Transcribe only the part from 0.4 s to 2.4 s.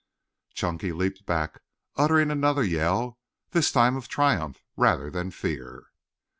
Chunky leaped back, uttering